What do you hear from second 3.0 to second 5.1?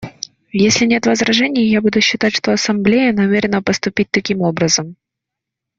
намерена поступить таким образом.